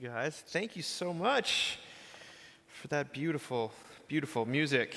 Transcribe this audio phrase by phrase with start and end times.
[0.00, 1.78] Hey guys, thank you so much
[2.68, 3.72] for that beautiful,
[4.06, 4.94] beautiful music.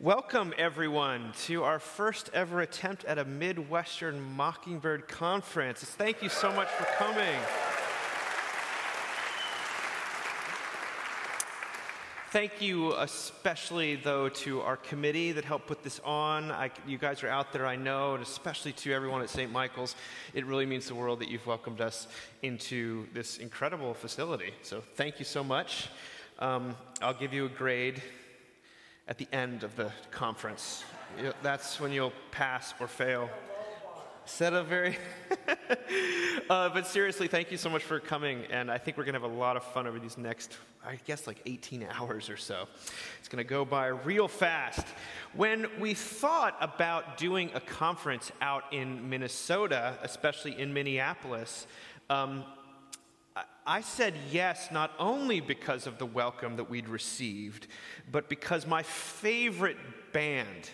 [0.00, 5.84] Welcome, everyone, to our first ever attempt at a Midwestern Mockingbird Conference.
[5.84, 7.38] Thank you so much for coming.
[12.30, 16.50] Thank you, especially though, to our committee that helped put this on.
[16.50, 19.50] I, you guys are out there, I know, and especially to everyone at St.
[19.52, 19.94] Michael's.
[20.34, 22.08] It really means the world that you've welcomed us
[22.42, 24.54] into this incredible facility.
[24.62, 25.88] So, thank you so much.
[26.40, 28.02] Um, I'll give you a grade
[29.06, 30.82] at the end of the conference.
[31.44, 33.30] That's when you'll pass or fail.
[34.26, 34.98] Set a very.
[36.50, 38.44] uh, but seriously, thank you so much for coming.
[38.50, 40.98] And I think we're going to have a lot of fun over these next, I
[41.06, 42.66] guess, like 18 hours or so.
[43.20, 44.84] It's going to go by real fast.
[45.32, 51.68] When we thought about doing a conference out in Minnesota, especially in Minneapolis,
[52.10, 52.42] um,
[53.64, 57.68] I said yes not only because of the welcome that we'd received,
[58.10, 59.78] but because my favorite
[60.12, 60.70] band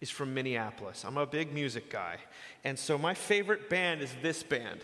[0.00, 1.04] is from Minneapolis.
[1.04, 2.16] I'm a big music guy.
[2.64, 4.80] And so my favorite band is this band.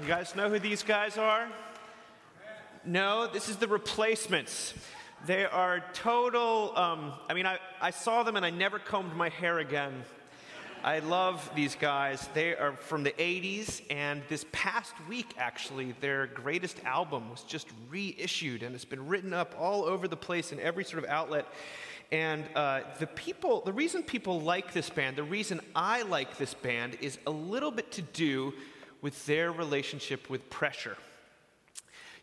[0.00, 1.48] You guys know who these guys are?
[2.84, 4.74] No, this is the replacements.
[5.26, 6.72] They are total.
[6.76, 10.04] Um, I mean, I, I saw them and I never combed my hair again.
[10.82, 12.26] I love these guys.
[12.32, 17.68] They are from the 80s, and this past week, actually, their greatest album was just
[17.90, 21.46] reissued, and it's been written up all over the place in every sort of outlet.
[22.12, 26.54] And uh, the people, the reason people like this band, the reason I like this
[26.54, 28.52] band, is a little bit to do
[29.00, 30.96] with their relationship with pressure.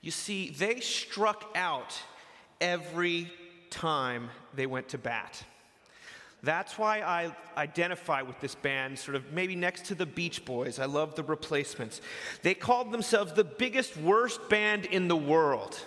[0.01, 1.99] You see, they struck out
[2.59, 3.31] every
[3.69, 5.41] time they went to bat.
[6.43, 10.79] That's why I identify with this band, sort of maybe next to the Beach Boys.
[10.79, 11.99] I love the replacements.
[12.43, 15.79] They called themselves the biggest, worst band in the world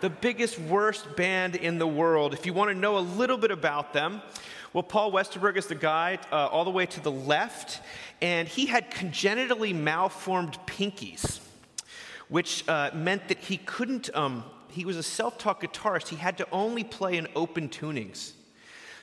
[0.00, 2.32] the biggest, worst band in the world.
[2.32, 4.22] If you want to know a little bit about them,
[4.72, 7.80] well, Paul Westerberg is the guy uh, all the way to the left,
[8.20, 11.40] and he had congenitally malformed pinkies,
[12.28, 16.38] which uh, meant that he couldn't, um, he was a self taught guitarist, he had
[16.38, 18.32] to only play in open tunings.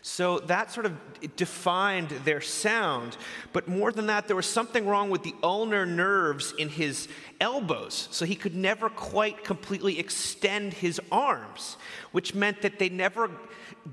[0.08, 0.96] So that sort of
[1.36, 3.18] defined their sound.
[3.54, 7.08] But more than that, there was something wrong with the ulnar nerves in his
[7.42, 8.08] elbows.
[8.12, 11.78] So he could never quite completely extend his arms,
[12.12, 13.32] which meant that they never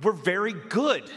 [0.03, 1.11] were very good.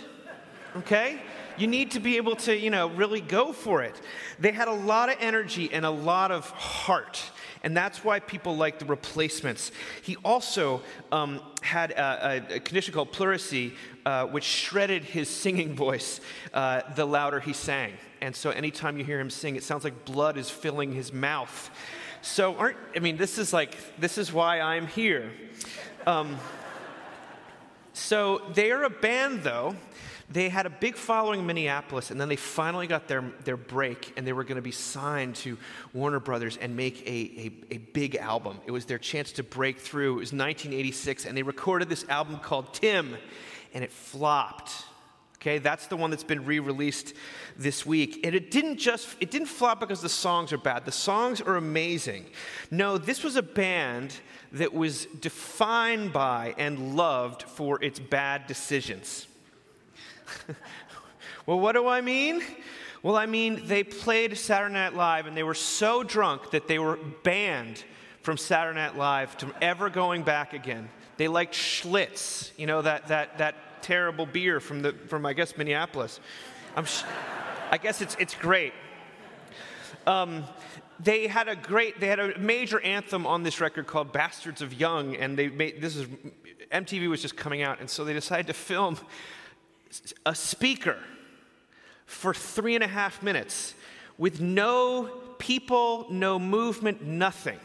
[0.77, 1.21] Okay?
[1.57, 3.99] You need to be able to, you know, really go for it.
[4.39, 7.23] They had a lot of energy and a lot of heart.
[7.63, 9.71] And that's why people like the replacements.
[10.03, 13.73] He also um, had a, a, condition called pleurisy,
[14.05, 16.21] uh, which shredded his singing voice
[16.53, 17.93] uh, the louder he sang.
[18.21, 21.71] And so anytime you hear him sing, it sounds like blood is filling his mouth.
[22.21, 25.31] So, aren't, I mean, this is like, this is why I'm here.
[26.07, 26.37] Um,
[27.93, 29.75] so, they are a band, though,
[30.29, 34.11] they had a big following in Minneapolis, and then they finally got their, their break,
[34.17, 35.57] and they were going to be signed to
[35.93, 38.59] Warner Brothers and make a, a, a, big album.
[38.65, 40.13] It was their chance to break through.
[40.13, 43.15] It was 1986, and they recorded this album called Tim,
[43.73, 44.71] and it flopped.
[45.35, 47.13] Okay, that's the one that's been re-released
[47.55, 48.25] this week.
[48.25, 50.85] And it didn't just it didn't flop because the songs are bad.
[50.85, 52.25] The songs are amazing.
[52.71, 54.15] No, this was a band
[54.53, 59.27] that was defined by and loved for its bad decisions.
[61.45, 62.41] well, what do I mean?
[63.03, 66.79] Well, I mean, they played Saturday Night Live and they were so drunk that they
[66.79, 67.83] were banned
[68.23, 70.89] from Saturday Night Live to ever going back again.
[71.17, 75.55] They liked Schlitz, you know, that, that, that terrible beer from, the, from I guess,
[75.57, 76.19] Minneapolis.
[76.75, 77.03] I'm sh-
[77.71, 78.73] I guess it's, it's great.
[80.07, 80.43] Um,
[80.99, 84.73] they had a great, they had a major anthem on this record called Bastards of
[84.73, 86.07] Young, and they made, this is,
[86.71, 88.97] MTV was just coming out, and so they decided to film
[90.25, 90.97] a speaker
[92.05, 93.73] for three and a half minutes
[94.17, 97.59] with no people, no movement, nothing.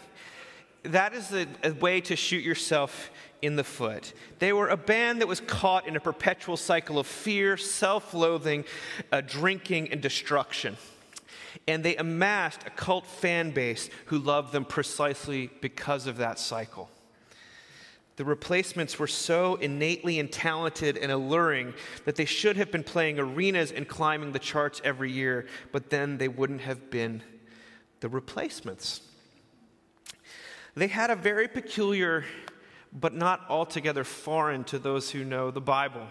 [0.82, 3.10] That is a, a, way to shoot yourself
[3.42, 4.12] in the foot.
[4.38, 8.64] They were a band that was caught in a perpetual cycle of fear, self loathing,
[9.12, 10.76] uh, drinking, and destruction.
[11.68, 16.88] And they amassed a cult fan base who loved them precisely because of that cycle.
[18.16, 21.74] The replacements were so innately and talented and alluring
[22.04, 26.18] that they should have been playing arenas and climbing the charts every year, but then
[26.18, 27.22] they wouldn't have been
[28.00, 29.00] the replacements.
[30.74, 32.24] They had a very peculiar,
[32.92, 36.06] but not altogether foreign to those who know the Bible,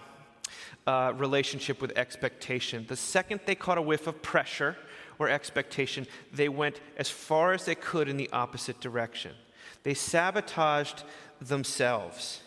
[0.87, 2.85] uh, relationship with expectation.
[2.87, 4.75] The second they caught a whiff of pressure
[5.17, 9.33] or expectation, they went as far as they could in the opposite direction.
[9.83, 11.03] They sabotaged
[11.41, 12.41] themselves.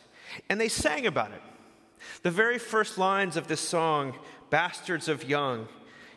[0.49, 1.43] And they sang about it.
[2.23, 4.15] The very first lines of this song,
[4.51, 5.69] Bastards of Young,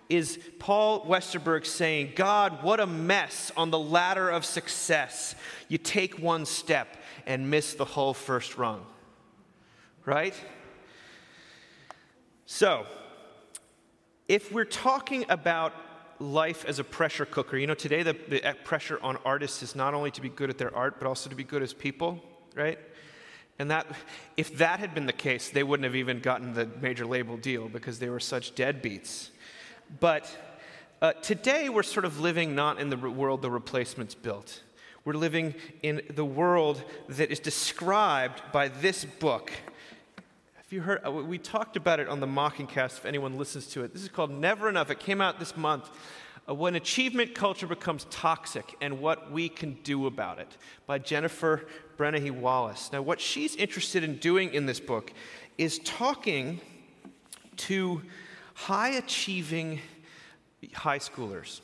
[0.10, 5.36] is Paul Westerberg saying, God, what a mess on the ladder of success.
[5.68, 8.86] You take one step and miss the whole first rung.
[10.06, 10.36] Right?
[12.46, 12.86] So,
[14.28, 15.74] if we're talking about
[16.20, 19.94] life as a pressure cooker, you know, today the, the pressure on artists is not
[19.94, 22.22] only to be good at their art, but also to be good as people,
[22.56, 22.80] right?
[23.60, 23.88] And that,
[24.36, 27.70] if that had been the case, they wouldn't have even gotten the major label deal
[27.70, 29.30] because they were such deadbeats.
[30.00, 30.30] But
[31.02, 34.62] uh, today, we're sort of living not in the world the replacements built.
[35.06, 35.54] We're living
[35.84, 39.52] in the world that is described by this book.
[40.76, 41.08] You heard?
[41.08, 43.94] Uh, we talked about it on the Mockingcast, if anyone listens to it.
[43.94, 44.92] This is called Never Enough.
[44.92, 45.90] It came out this month.
[46.50, 51.66] Uh, when achievement culture becomes toxic and what we can do about it by Jennifer
[51.98, 52.92] Breheny Wallace.
[52.92, 55.14] Now, what she's interested in doing in this book
[55.58, 56.60] is talking
[57.56, 58.02] to
[58.54, 59.80] high achieving
[60.74, 61.62] high schoolers.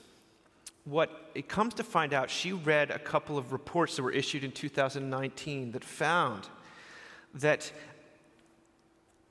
[0.85, 4.45] What it comes to find out, she read a couple of reports that were issued
[4.45, 6.47] in 2019 that found
[7.33, 7.71] that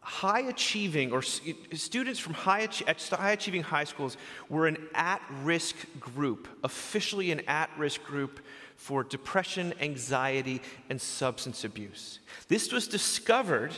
[0.01, 2.69] high achieving or students from high,
[3.11, 4.17] high achieving high schools
[4.49, 8.41] were an at risk group, officially an at risk group
[8.77, 12.21] for depression, anxiety, and substance abuse.
[12.49, 13.73] This was discovered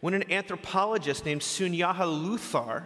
[0.00, 2.84] when an anthropologist named Suniya Luthar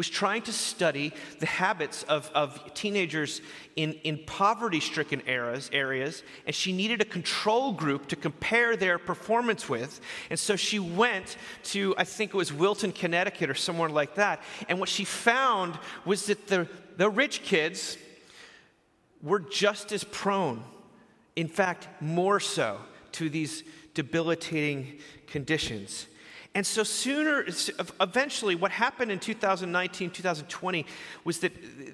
[0.00, 3.42] was trying to study the habits of, of teenagers
[3.76, 8.98] in, in poverty stricken areas, areas, and she needed a control group to compare their
[8.98, 10.00] performance with.
[10.30, 14.40] And so she went to, I think it was Wilton, Connecticut, or somewhere like that.
[14.70, 17.98] And what she found was that the, the rich kids
[19.22, 20.64] were just as prone,
[21.36, 22.78] in fact, more so,
[23.12, 26.06] to these debilitating conditions.
[26.52, 27.46] And so, sooner,
[28.00, 30.84] eventually, what happened in 2019, 2020
[31.22, 31.52] was that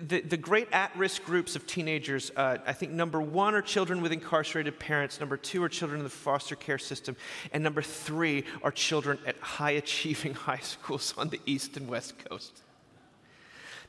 [0.08, 4.00] the, the great at risk groups of teenagers uh, I think number one are children
[4.00, 7.16] with incarcerated parents, number two are children in the foster care system,
[7.52, 12.14] and number three are children at high achieving high schools on the East and West
[12.24, 12.62] Coast.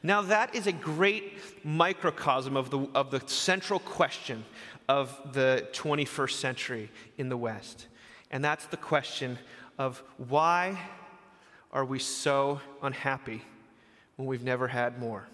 [0.03, 4.43] Now, that is a great microcosm of the, of the central question
[4.89, 7.87] of the 21st century in the West.
[8.31, 9.37] And that's the question
[9.77, 10.79] of why
[11.71, 13.41] are we so unhappy
[14.15, 15.27] when we've never had more?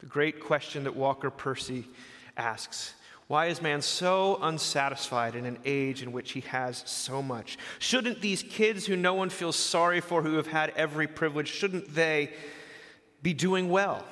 [0.00, 1.86] The great question that Walker Percy
[2.36, 2.94] asks.
[3.28, 7.58] Why is man so unsatisfied in an age in which he has so much?
[7.78, 11.92] Shouldn't these kids who no one feels sorry for, who have had every privilege, shouldn't
[11.94, 12.32] they
[13.22, 14.04] be doing well?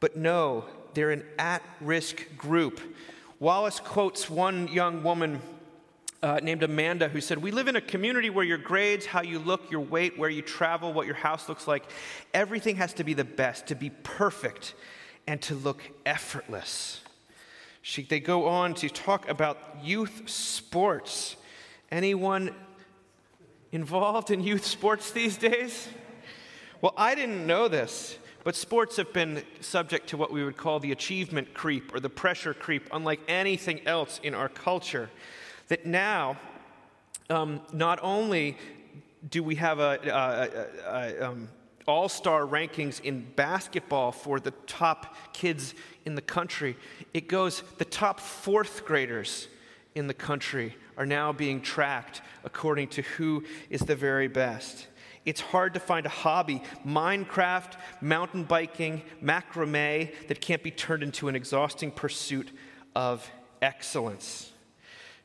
[0.00, 2.80] But no, they're an at risk group.
[3.38, 5.42] Wallace quotes one young woman
[6.22, 9.38] uh, named Amanda who said, We live in a community where your grades, how you
[9.38, 11.84] look, your weight, where you travel, what your house looks like,
[12.32, 14.74] everything has to be the best, to be perfect,
[15.26, 17.00] and to look effortless.
[17.82, 21.36] She, they go on to talk about youth sports.
[21.90, 22.52] Anyone
[23.70, 25.88] involved in youth sports these days?
[26.80, 30.80] Well, I didn't know this, but sports have been subject to what we would call
[30.80, 35.10] the achievement creep or the pressure creep, unlike anything else in our culture
[35.68, 36.36] that now,
[37.30, 38.56] um, not only
[39.28, 41.48] do we have a, a, a, um,
[41.86, 46.76] all star rankings in basketball for the top kids in the country,
[47.14, 49.48] it goes the top fourth graders
[49.94, 54.86] in the country are now being tracked according to who is the very best.
[55.24, 61.26] It's hard to find a hobby, Minecraft, mountain biking, macrame, that can't be turned into
[61.26, 62.52] an exhausting pursuit
[62.94, 63.28] of
[63.60, 64.52] excellence.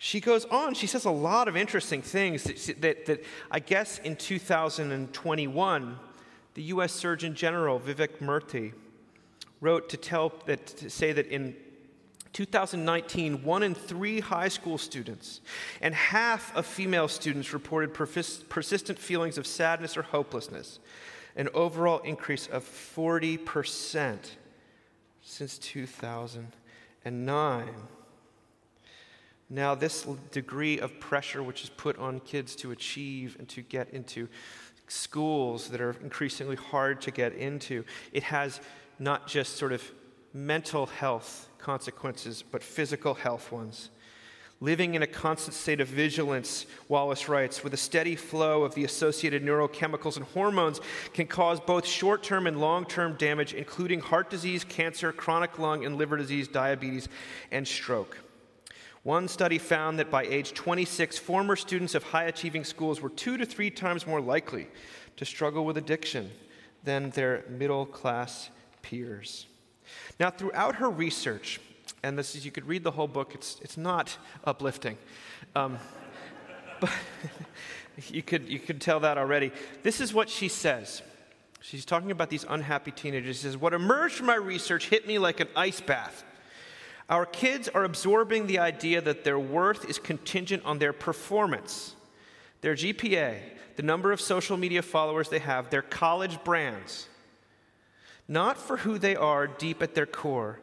[0.03, 3.99] She goes on, she says a lot of interesting things that, that, that I guess
[3.99, 5.99] in 2021,
[6.55, 8.73] the US Surgeon General, Vivek Murthy,
[9.59, 11.55] wrote to, tell, that, to say that in
[12.33, 15.39] 2019, one in three high school students
[15.81, 20.79] and half of female students reported persistent feelings of sadness or hopelessness,
[21.35, 24.17] an overall increase of 40%
[25.21, 27.69] since 2009.
[29.53, 33.89] Now, this degree of pressure which is put on kids to achieve and to get
[33.89, 34.29] into
[34.87, 38.61] schools that are increasingly hard to get into, it has
[38.97, 39.83] not just sort of
[40.33, 43.89] mental health consequences, but physical health ones.
[44.61, 48.85] Living in a constant state of vigilance, Wallace writes, with a steady flow of the
[48.85, 50.79] associated neurochemicals and hormones,
[51.13, 55.83] can cause both short term and long term damage, including heart disease, cancer, chronic lung
[55.83, 57.09] and liver disease, diabetes,
[57.51, 58.17] and stroke.
[59.03, 63.35] One study found that by age 26, former students of high achieving schools were two
[63.37, 64.67] to three times more likely
[65.17, 66.29] to struggle with addiction
[66.83, 68.51] than their middle class
[68.83, 69.47] peers.
[70.19, 71.59] Now, throughout her research,
[72.03, 74.97] and this is, you could read the whole book, it's, it's not uplifting.
[75.55, 75.79] Um,
[76.79, 76.91] but
[78.09, 79.51] you could, you could tell that already.
[79.81, 81.01] This is what she says.
[81.61, 83.37] She's talking about these unhappy teenagers.
[83.37, 86.23] She says, What emerged from my research hit me like an ice bath.
[87.11, 91.93] Our kids are absorbing the idea that their worth is contingent on their performance,
[92.61, 93.37] their GPA,
[93.75, 97.09] the number of social media followers they have, their college brands.
[98.29, 100.61] Not for who they are deep at their core.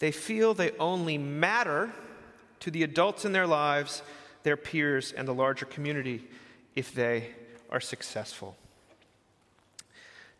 [0.00, 1.92] They feel they only matter
[2.58, 4.02] to the adults in their lives,
[4.42, 6.24] their peers, and the larger community
[6.74, 7.30] if they
[7.70, 8.56] are successful.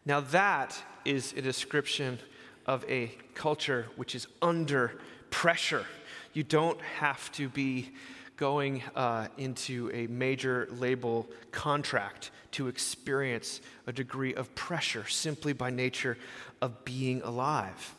[0.04, 2.18] Now, that is a description
[2.66, 4.98] of a culture which is under
[5.34, 5.84] pressure.
[6.32, 7.90] You don't have to be
[8.36, 15.70] going uh, into a major label contract to experience a degree of pressure simply by
[15.70, 16.16] nature
[16.62, 17.96] of being alive.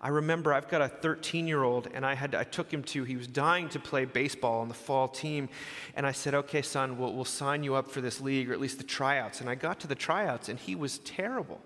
[0.00, 3.04] I remember I've got a 13 year old, and I, had I took him to,
[3.04, 5.48] he was dying to play baseball on the fall team.
[5.94, 8.60] And I said, Okay, son, we'll, we'll sign you up for this league, or at
[8.60, 9.40] least the tryouts.
[9.40, 11.60] And I got to the tryouts, and he was terrible.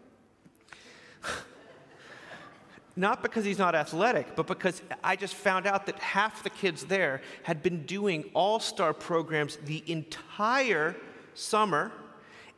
[3.01, 6.85] Not because he's not athletic, but because I just found out that half the kids
[6.85, 10.95] there had been doing all star programs the entire
[11.35, 11.91] summer.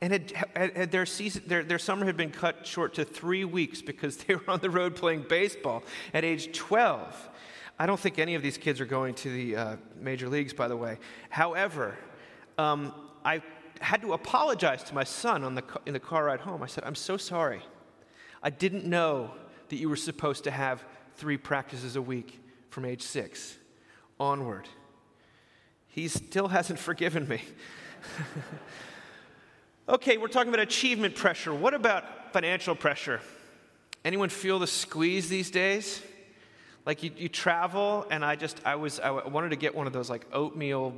[0.00, 3.80] And had, had their, season, their, their summer had been cut short to three weeks
[3.80, 7.30] because they were on the road playing baseball at age 12.
[7.78, 10.66] I don't think any of these kids are going to the uh, major leagues, by
[10.66, 10.98] the way.
[11.30, 11.96] However,
[12.58, 12.92] um,
[13.24, 13.42] I
[13.80, 16.64] had to apologize to my son on the, in the car ride home.
[16.64, 17.62] I said, I'm so sorry.
[18.42, 19.30] I didn't know
[19.72, 20.84] that you were supposed to have
[21.16, 22.38] three practices a week
[22.68, 23.56] from age six
[24.20, 24.68] onward.
[25.88, 27.40] He still hasn't forgiven me.
[29.88, 31.54] okay, we're talking about achievement pressure.
[31.54, 33.22] What about financial pressure?
[34.04, 36.02] Anyone feel the squeeze these days?
[36.84, 39.94] Like you, you travel, and I just I was I wanted to get one of
[39.94, 40.92] those like oatmeal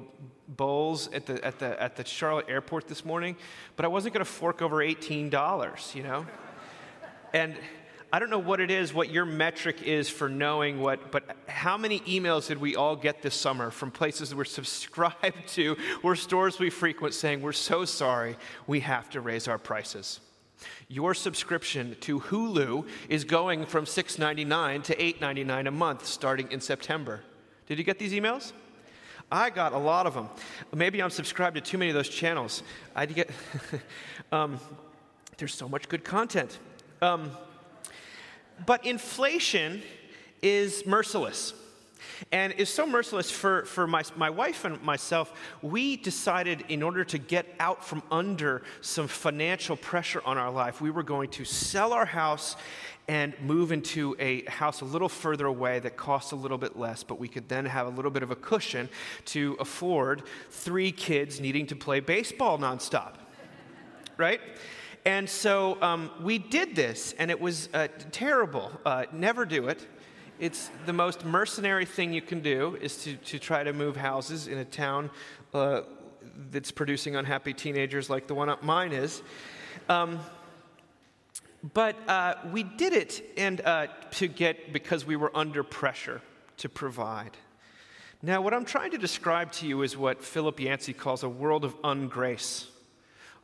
[0.49, 3.37] bowls at the at the at the Charlotte airport this morning,
[3.76, 6.26] but I wasn't going to fork over eighteen dollars, you know.
[7.33, 7.57] And
[8.14, 11.76] I don't know what it is, what your metric is for knowing what, but how
[11.76, 16.14] many emails did we all get this summer from places that we're subscribed to or
[16.14, 18.37] stores we frequent saying, We're so sorry,
[18.68, 20.21] we have to raise our prices?
[20.87, 27.21] Your subscription to Hulu is going from $6.99 to $8.99 a month starting in September.
[27.66, 28.52] Did you get these emails?
[29.33, 30.28] I got a lot of them.
[30.73, 32.62] Maybe I'm subscribed to too many of those channels.
[32.94, 33.28] I get.
[34.30, 34.61] um,
[35.37, 36.61] there's so much good content.
[37.02, 37.33] Um,
[38.66, 39.82] but inflation
[40.42, 41.54] is merciless.
[42.30, 45.32] And is so merciless for, for my, my wife and myself.
[45.62, 50.80] We decided, in order to get out from under some financial pressure on our life,
[50.80, 52.56] we were going to sell our house
[53.08, 57.02] and move into a house a little further away that costs a little bit less,
[57.02, 58.88] but we could then have a little bit of a cushion
[59.26, 63.14] to afford three kids needing to play baseball nonstop.
[64.16, 64.40] right?
[65.06, 68.73] And so um, we did this, and it was uh, terrible.
[68.87, 69.87] Uh, never do it.
[70.38, 74.49] It's the most mercenary thing you can do is to, to try to move houses
[74.49, 75.11] in a town
[75.52, 75.82] uh,
[76.50, 79.23] that's producing unhappy teenagers like the one up mine is.
[79.90, 80.20] Um,
[81.75, 86.23] but uh, we did it and uh, to get because we were under pressure
[86.58, 87.37] to provide.
[88.23, 91.62] Now, what I'm trying to describe to you is what Philip Yancey calls a world
[91.62, 92.66] of ungrace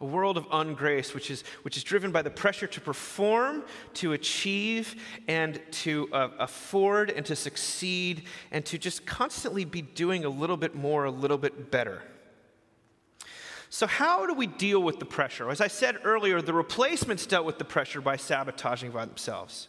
[0.00, 3.62] a world of ungrace, which is, which is driven by the pressure to perform,
[3.94, 4.94] to achieve,
[5.28, 10.56] and to uh, afford, and to succeed, and to just constantly be doing a little
[10.56, 12.02] bit more, a little bit better.
[13.68, 15.50] So, how do we deal with the pressure?
[15.50, 19.68] As I said earlier, the replacements dealt with the pressure by sabotaging by themselves.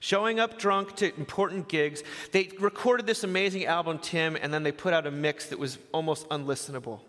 [0.00, 2.02] Showing up drunk to important gigs.
[2.32, 5.78] They recorded this amazing album, Tim, and then they put out a mix that was
[5.92, 7.00] almost unlistenable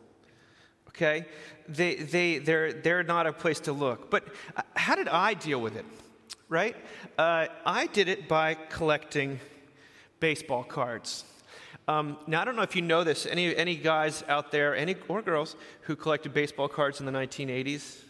[0.97, 1.25] okay?
[1.69, 4.09] They, they, they're, they're not a place to look.
[4.09, 4.25] But
[4.55, 5.85] uh, how did I deal with it,
[6.49, 6.75] right?
[7.17, 9.39] Uh, I did it by collecting
[10.19, 11.23] baseball cards.
[11.87, 13.25] Um, now, I don't know if you know this.
[13.25, 18.01] Any, any guys out there, any, or girls, who collected baseball cards in the 1980s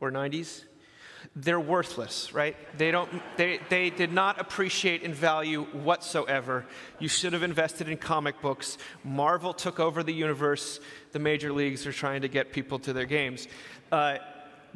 [0.00, 0.64] or 90s?
[1.36, 2.56] They're worthless, right?
[2.76, 6.66] They, don't, they, they did not appreciate in value whatsoever.
[6.98, 8.78] You should have invested in comic books.
[9.04, 10.80] Marvel took over the universe.
[11.12, 13.46] The major leagues are trying to get people to their games.
[13.92, 14.18] Uh,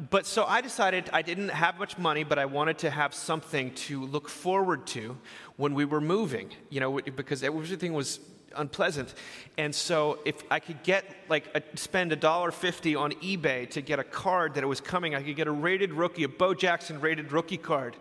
[0.09, 3.73] but so I decided I didn't have much money, but I wanted to have something
[3.75, 5.17] to look forward to
[5.57, 8.19] when we were moving, you know, because everything was
[8.55, 9.13] unpleasant.
[9.57, 13.81] And so if I could get like a, spend a dollar fifty on eBay to
[13.81, 16.53] get a card that it was coming, I could get a rated rookie, a Bo
[16.53, 17.95] Jackson rated rookie card.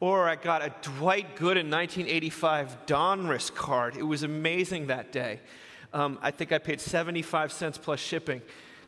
[0.00, 3.96] Or I got a Dwight Gooden 1985 Donruss card.
[3.96, 5.38] It was amazing that day.
[5.92, 8.42] Um, I think I paid 75 cents plus shipping.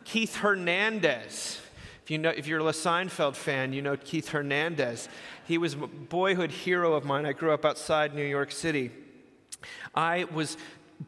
[0.04, 1.60] Keith Hernandez.
[2.02, 5.08] If, you know, if you're a Seinfeld fan, you know Keith Hernandez.
[5.46, 7.26] He was a boyhood hero of mine.
[7.26, 8.90] I grew up outside New York City.
[9.94, 10.56] I was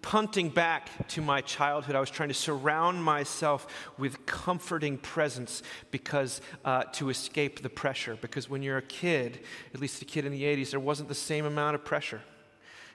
[0.03, 1.95] punting back to my childhood.
[1.95, 3.67] I was trying to surround myself
[3.99, 8.17] with comforting presence because uh, to escape the pressure.
[8.21, 9.41] Because when you're a kid,
[9.75, 12.21] at least a kid in the 80s, there wasn't the same amount of pressure.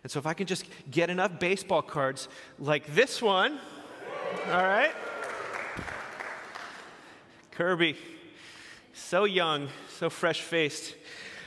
[0.03, 2.27] And so if I can just get enough baseball cards
[2.57, 3.59] like this one,
[4.47, 4.93] all right?
[7.51, 7.95] Kirby,
[8.93, 9.67] so young,
[9.97, 10.95] so fresh faced.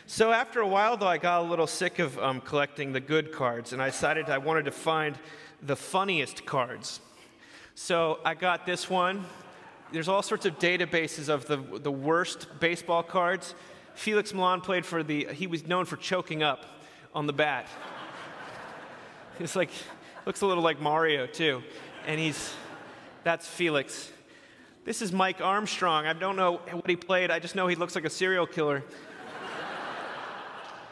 [0.06, 3.32] So after a while, though, I got a little sick of um, collecting the good
[3.32, 5.18] cards, and I decided I wanted to find
[5.64, 7.00] the funniest cards.
[7.74, 9.24] So I got this one.
[9.92, 13.54] There's all sorts of databases of the, the worst baseball cards.
[13.94, 16.66] Felix Millan played for the, he was known for choking up
[17.14, 17.66] on the bat.
[19.40, 19.70] It's like,
[20.26, 21.60] looks a little like Mario, too.
[22.06, 22.54] And he's,
[23.24, 24.12] that's Felix.
[24.84, 26.06] This is Mike Armstrong.
[26.06, 28.84] I don't know what he played, I just know he looks like a serial killer.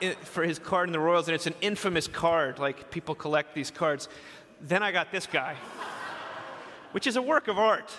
[0.23, 2.59] for his card in the Royals, and it's an infamous card.
[2.59, 4.09] Like, people collect these cards.
[4.63, 5.57] Then I got this guy,
[6.93, 7.93] which is a work of art.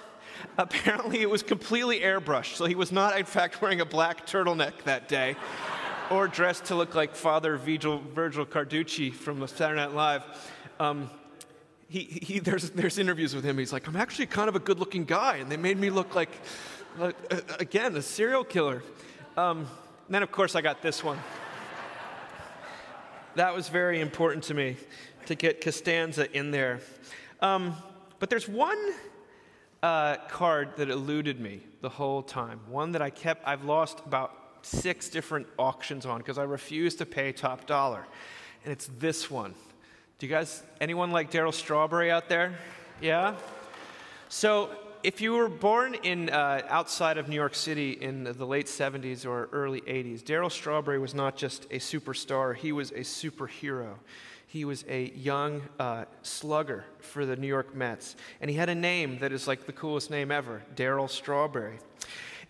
[0.57, 4.83] Apparently, it was completely airbrushed, so he was not, in fact, wearing a black turtleneck
[4.85, 5.35] that day
[6.09, 10.23] or dressed to look like Father Virgil, Virgil Carducci from Saturday Night Live.
[10.79, 11.09] Um,
[11.89, 13.57] he, he, there's, there's interviews with him.
[13.57, 16.15] He's like, I'm actually kind of a good looking guy, and they made me look
[16.15, 16.31] like,
[16.99, 17.11] uh,
[17.59, 18.83] again, a serial killer.
[19.35, 19.67] Um,
[20.09, 21.19] then, of course, I got this one.
[23.35, 24.77] That was very important to me
[25.27, 26.79] to get Costanza in there.
[27.41, 27.75] Um,
[28.19, 28.93] but there's one
[29.81, 32.59] uh, card that eluded me the whole time.
[32.67, 37.05] One that I kept, I've lost about six different auctions on because I refuse to
[37.05, 38.05] pay top dollar.
[38.63, 39.53] And it's this one.
[40.19, 42.53] Do you guys, anyone like Darryl Strawberry out there?
[43.01, 43.35] Yeah?
[44.29, 44.69] So,
[45.03, 49.25] if you were born in uh, outside of New York City in the late 70s
[49.25, 53.95] or early 80s, Darryl Strawberry was not just a superstar, he was a superhero.
[54.53, 58.15] He was a young uh, slugger for the New York Mets.
[58.39, 61.79] And he had a name that is like the coolest name ever Darryl Strawberry.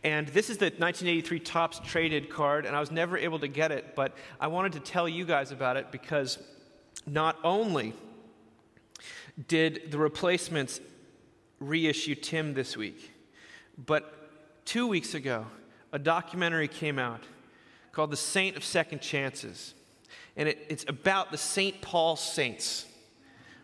[0.03, 3.71] And this is the 1983 Topps traded card, and I was never able to get
[3.71, 6.39] it, but I wanted to tell you guys about it because
[7.07, 7.93] not only
[9.47, 10.81] did the replacements
[11.61, 13.13] reissue Tim this week,
[13.77, 15.45] but two weeks ago,
[15.93, 17.23] a documentary came out
[17.93, 19.73] called The Saint of Second Chances.
[20.35, 21.81] And it, it's about the St.
[21.81, 22.85] Paul Saints,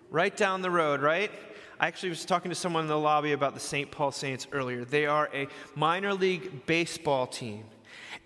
[0.09, 1.31] right down the road, right?
[1.79, 3.89] I actually was talking to someone in the lobby about the St.
[3.89, 4.83] Paul Saints earlier.
[4.85, 7.63] They are a minor league baseball team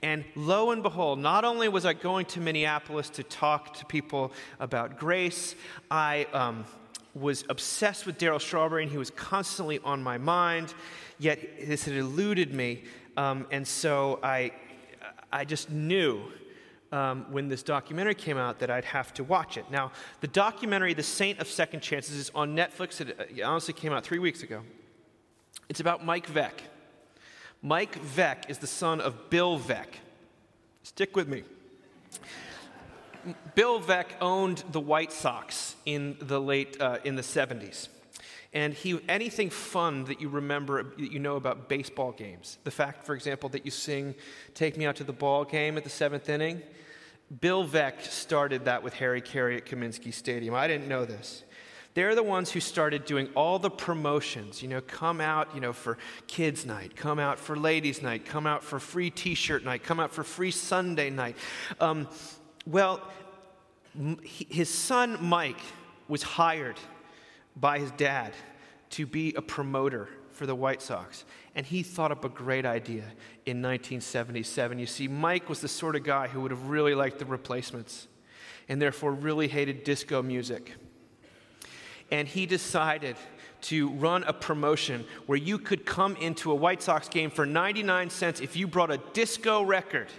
[0.04, 4.34] and lo and behold, not only was I going to Minneapolis to talk to people
[4.60, 5.56] about grace,
[5.90, 6.66] I um,
[7.16, 10.74] was obsessed with Darryl Strawberry, and he was constantly on my mind.
[11.20, 12.84] Yet this had eluded me,
[13.16, 14.52] um, and so I,
[15.32, 16.24] I just knew
[16.94, 19.66] um, when this documentary came out that I'd have to watch it.
[19.72, 23.02] Now, the documentary, The Saint of Second Chances, is on Netflix.
[23.02, 24.62] It honestly came out three weeks ago.
[25.70, 26.54] It's about Mike Veeck.
[27.64, 29.88] Mike Veeck is the son of Bill Veeck.
[30.84, 31.44] Stick with me.
[33.56, 37.88] Bill Veeck owned the White Sox in the late uh, in the 70s.
[38.54, 42.60] And he, anything fun that you remember, that you know about baseball games.
[42.64, 44.14] The fact, for example, that you sing
[44.54, 46.62] Take Me Out to the Ball Game at the seventh inning.
[47.42, 50.54] Bill Veeck started that with Harry Caray at Comiskey Stadium.
[50.54, 51.44] I didn't know this.
[51.96, 54.62] They're the ones who started doing all the promotions.
[54.62, 58.46] You know, come out, you know, for kids' night, come out for ladies' night, come
[58.46, 61.38] out for free T-shirt night, come out for free Sunday night.
[61.80, 62.08] Um,
[62.66, 63.02] well,
[64.24, 65.60] his son Mike
[66.08, 66.78] was hired
[67.56, 68.34] by his dad
[68.92, 71.26] to be a promoter for the White Sox.
[71.56, 73.04] And he thought up a great idea
[73.46, 74.80] in 1977.
[74.80, 78.08] You see, Mike was the sort of guy who would have really liked the replacements
[78.68, 80.74] and therefore really hated disco music
[82.14, 83.16] and he decided
[83.62, 88.12] to run a promotion where you could come into a White Sox game for 99
[88.12, 90.10] cents if you brought a disco record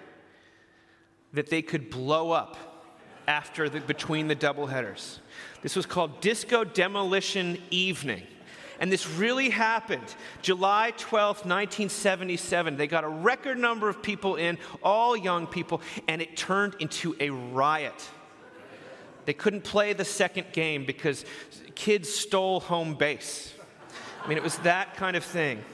[1.34, 2.56] that they could blow up
[3.28, 5.18] after the, between the doubleheaders.
[5.64, 8.22] This was called Disco Demolition Evening.
[8.80, 10.14] And this really happened.
[10.42, 12.76] July 12th, 1977.
[12.76, 17.16] They got a record number of people in, all young people, and it turned into
[17.18, 18.10] a riot.
[19.24, 21.24] They couldn't play the second game because
[21.74, 23.54] kids stole home base.
[24.22, 25.64] I mean, it was that kind of thing.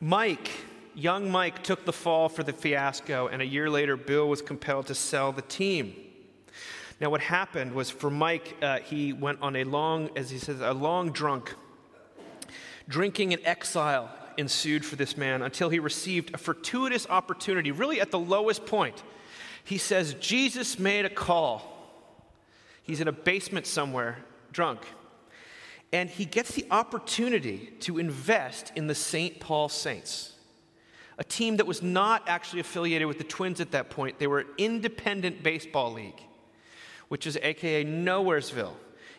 [0.00, 0.50] Mike,
[0.94, 4.86] young Mike, took the fall for the fiasco, and a year later, Bill was compelled
[4.86, 5.94] to sell the team.
[7.00, 10.60] Now, what happened was for Mike, uh, he went on a long, as he says,
[10.60, 11.54] a long drunk.
[12.88, 18.10] Drinking in exile ensued for this man until he received a fortuitous opportunity, really at
[18.10, 19.02] the lowest point.
[19.64, 21.62] He says, Jesus made a call.
[22.82, 24.18] He's in a basement somewhere,
[24.52, 24.80] drunk.
[25.92, 29.40] And he gets the opportunity to invest in the St.
[29.40, 30.34] Paul Saints,
[31.18, 34.18] a team that was not actually affiliated with the Twins at that point.
[34.18, 36.22] They were an independent baseball league
[37.10, 38.74] which is AKA Nowheresville.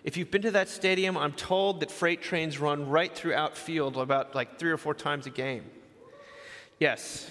[0.05, 3.97] If you've been to that stadium, I'm told that freight trains run right through outfield
[3.97, 5.65] about like three or four times a game.
[6.79, 7.29] Yes.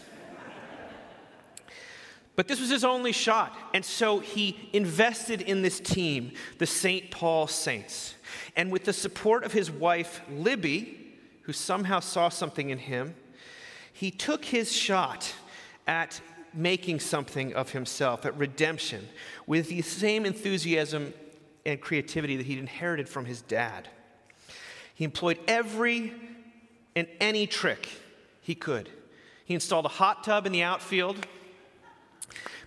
[2.37, 3.57] But this was his only shot.
[3.73, 7.11] And so he invested in this team, the St.
[7.11, 8.15] Paul Saints.
[8.55, 13.15] And with the support of his wife, Libby, who somehow saw something in him,
[13.95, 15.33] he took his shot
[15.87, 16.21] at
[16.55, 19.09] making something of himself, at redemption,
[19.47, 21.13] with the same enthusiasm
[21.67, 23.89] and creativity that he'd inherited from his dad.
[24.95, 26.13] He employed every
[26.97, 27.89] and any trick
[28.41, 28.89] he could.
[29.45, 31.27] He installed a hot tub in the outfield.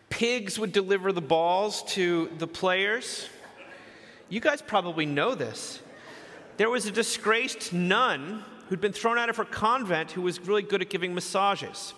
[0.10, 3.28] Pigs would deliver the balls to the players.
[4.30, 5.82] You guys probably know this.
[6.58, 10.62] There was a disgraced nun who'd been thrown out of her convent who was really
[10.62, 11.94] good at giving massages.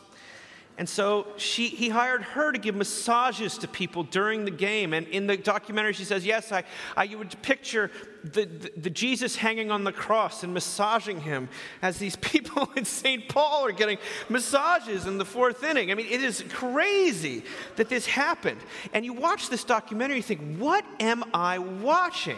[0.78, 4.94] And so she, he hired her to give massages to people during the game.
[4.94, 6.66] And in the documentary, she says, Yes, I,
[6.98, 7.90] I you would picture
[8.24, 11.48] the, the, the, Jesus hanging on the cross and massaging him
[11.82, 13.30] as these people in St.
[13.30, 15.92] Paul are getting massages in the fourth inning.
[15.92, 17.44] I mean, it is crazy
[17.78, 18.60] that this happened.
[18.94, 22.38] And you watch this documentary, you think, What am I watching?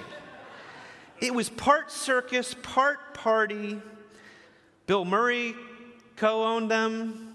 [1.20, 3.82] It was part circus, part party.
[4.86, 5.56] Bill Murray
[6.16, 7.27] co owned them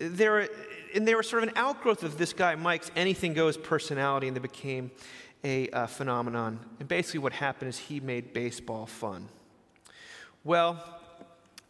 [0.00, 0.48] they're,
[0.94, 4.36] and they were sort of an outgrowth of this guy, Mike's anything goes personality, and
[4.36, 4.90] they became
[5.44, 6.58] a uh, phenomenon.
[6.78, 9.28] And basically, what happened is he made baseball fun.
[10.42, 10.82] Well,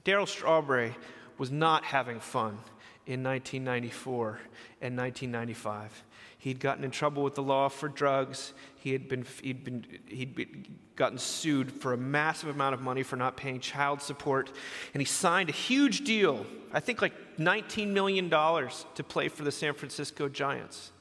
[0.05, 0.95] Darryl Strawberry
[1.39, 2.59] was not having fun
[3.07, 4.41] in 1994
[4.81, 6.05] and 1995.
[6.41, 8.55] He'd gotten in trouble with the law for drugs.
[8.77, 13.03] He had been, he'd, been, he'd been, gotten sued for a massive amount of money
[13.03, 14.51] for not paying child support.
[14.95, 19.53] And he signed a huge deal, I think like $19 million, to play for the
[19.53, 20.93] San Francisco Giants.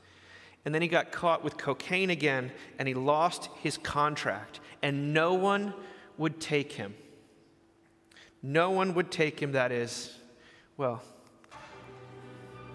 [0.65, 4.59] And then he got caught with cocaine again, and he lost his contract.
[4.81, 5.73] And no one
[6.17, 6.93] would take him.
[8.43, 10.13] No one would take him, that is,
[10.75, 11.01] well.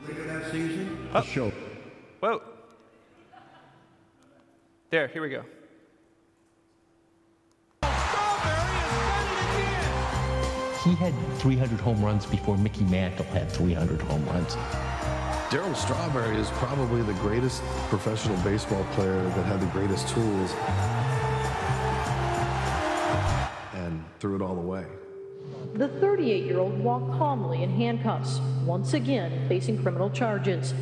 [0.08, 1.22] Later that season, oh.
[1.22, 1.52] show.
[4.94, 5.42] There, here we go.
[10.84, 14.54] He had 300 home runs before Mickey Mantle had 300 home runs.
[15.50, 20.52] Darryl Strawberry is probably the greatest professional baseball player that had the greatest tools
[23.74, 24.86] and threw it all away.
[25.72, 30.72] The 38 year old walked calmly in handcuffs, once again facing criminal charges.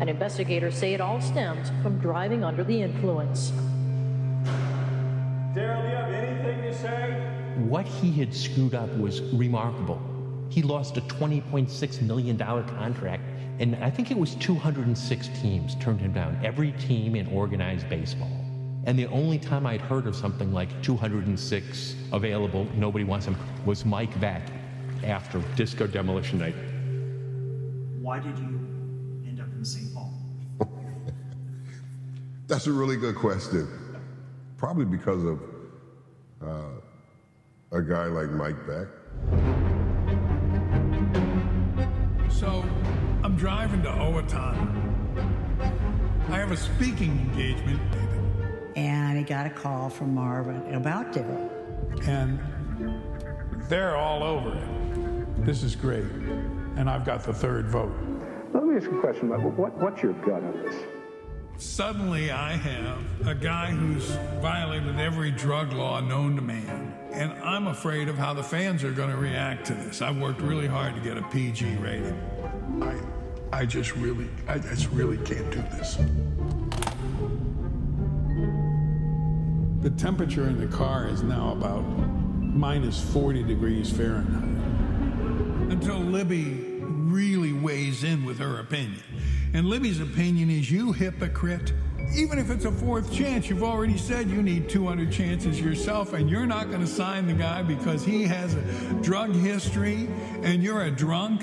[0.00, 3.50] And investigators say it all stems from driving under the influence.
[5.54, 7.20] Darryl, do you have anything to say?
[7.56, 10.00] What he had screwed up was remarkable.
[10.50, 13.22] He lost a $20.6 million contract,
[13.58, 18.30] and I think it was 206 teams turned him down, every team in organized baseball.
[18.86, 23.84] And the only time I'd heard of something like 206 available, nobody wants him, was
[23.84, 24.48] Mike Veeck
[25.02, 26.54] after Disco Demolition Night.
[28.00, 28.60] Why did you
[29.58, 29.92] in St.
[29.92, 30.12] Paul?
[32.46, 33.68] That's a really good question.
[34.56, 35.40] Probably because of
[36.40, 36.80] uh,
[37.72, 38.88] a guy like Mike Veeck.
[42.30, 42.64] So
[43.24, 44.74] I'm driving to Owatonna.
[46.28, 47.80] I have a speaking engagement.
[48.76, 51.50] And I got a call from Marvin about Darryl.
[52.06, 52.38] And
[53.68, 55.44] they're all over it.
[55.44, 56.04] This is great.
[56.76, 58.07] And I've got the third vote.
[58.78, 60.76] Ask a question what, what's your gut on this?
[61.56, 64.08] Suddenly, I have a guy who's
[64.40, 66.96] violated every drug law known to man.
[67.10, 70.00] And I'm afraid of how the fans are going to react to this.
[70.00, 72.16] I've worked really hard to get a PG rating.
[72.80, 75.98] I, I just really, I just really can't do this.
[79.82, 84.44] The temperature in the car is now about minus 40 degrees Fahrenheit.
[85.72, 86.67] Until Libby
[87.62, 89.02] weighs in with her opinion.
[89.54, 91.72] And Libby's opinion is you hypocrite.
[92.14, 96.30] Even if it's a fourth chance, you've already said you need 200 chances yourself, and
[96.30, 98.62] you're not going to sign the guy because he has a
[99.02, 100.08] drug history
[100.42, 101.42] and you're a drunk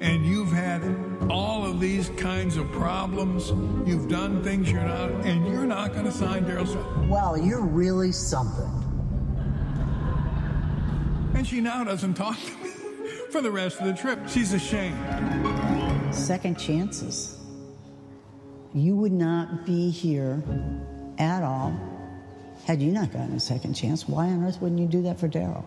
[0.00, 0.82] and you've had
[1.30, 3.50] all of these kinds of problems.
[3.88, 7.08] You've done things you're not, and you're not going to sign Darryl Strawberry.
[7.08, 8.70] Well, you're really something.
[11.34, 12.75] And she now doesn't talk to me
[13.36, 14.18] for the rest of the trip.
[14.26, 14.96] She's ashamed.
[16.10, 17.38] Second chances.
[18.72, 20.42] You would not be here
[21.18, 21.78] at all
[22.64, 24.08] had you not gotten a second chance.
[24.08, 25.66] Why on earth wouldn't you do that for Darryl?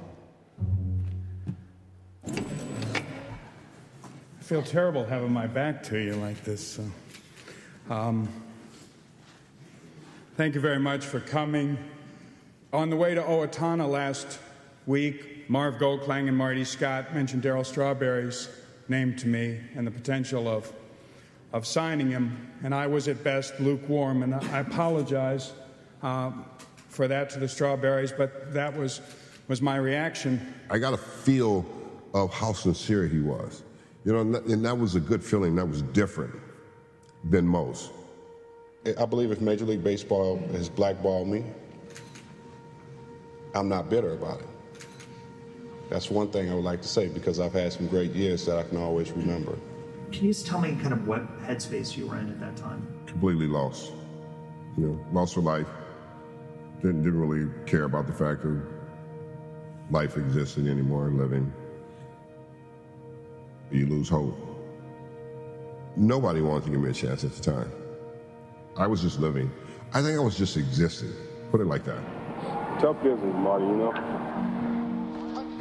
[2.26, 2.32] I
[4.42, 6.66] feel terrible having my back to you like this.
[6.66, 6.84] So.
[7.94, 8.28] Um,
[10.38, 11.78] thank you very much for coming.
[12.74, 14.40] On the way to Owatonna last
[14.88, 18.50] week, Marv Goldklang and Marty Scott mentioned Darryl Strawberry's
[18.88, 20.72] name to me and the potential of,
[21.54, 25.54] of signing him, and I was at best lukewarm, and I apologize
[26.04, 26.32] uh,
[26.88, 29.02] for that to the Strawberries, but that was,
[29.48, 30.54] was my reaction.
[30.70, 31.66] I got a feel
[32.14, 33.64] of how sincere he was.
[34.06, 35.56] You know, and that was a good feeling.
[35.56, 36.36] That was different
[37.24, 37.92] than most.
[39.00, 41.44] I believe if Major League Baseball has blackballed me,
[43.56, 44.48] I'm not bitter about it.
[45.90, 48.58] That's one thing I would like to say because I've had some great years that
[48.58, 49.58] I can always remember.
[50.12, 52.88] Can you just tell me kind of what headspace you were in at that time?
[53.08, 53.92] Completely lost.
[54.78, 55.68] You know, lost for life.
[56.82, 58.62] Didn't, didn't really care about the fact of
[59.90, 61.52] life existing anymore living.
[63.72, 64.38] You lose hope.
[65.96, 67.72] Nobody wanted to give me a chance at the time.
[68.78, 69.52] I was just living.
[69.94, 71.12] I think I was just existing.
[71.52, 72.02] Put it like that.
[72.80, 74.59] Tough business, Marty, you know?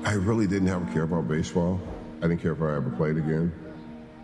[0.05, 1.81] I really didn't have a care about baseball.
[2.19, 3.53] I didn't care if I ever played again.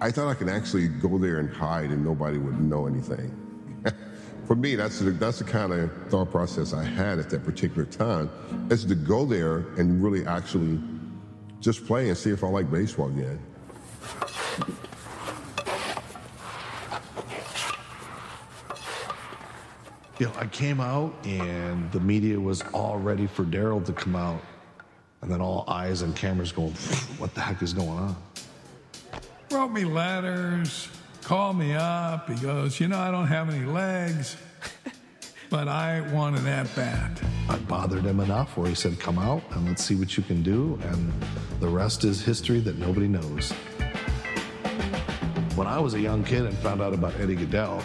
[0.01, 3.35] I thought I could actually go there and hide and nobody would know anything.
[4.47, 7.85] For me, that's the, that's the kind of thought process I had at that particular
[7.85, 8.31] time,
[8.71, 10.79] is to go there and really actually
[11.61, 13.41] just play and see if I like baseball again.
[20.19, 24.15] You know, I came out and the media was all ready for Darryl to come
[24.15, 24.41] out.
[25.25, 26.73] And then all eyes and cameras going,
[27.17, 28.17] what the heck is going on?
[29.51, 30.87] Wrote me letters,
[31.23, 32.29] called me up.
[32.29, 34.37] He goes, You know, I don't have any legs,
[35.49, 37.19] but I want an at bat.
[37.49, 40.43] I bothered him enough where he said, Come out and let's see what you can
[40.43, 40.79] do.
[40.83, 41.11] And
[41.59, 43.51] the rest is history that nobody knows.
[45.55, 47.83] When I was a young kid and found out about Eddie Gaedel,